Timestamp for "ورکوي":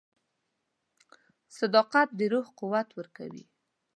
2.93-3.45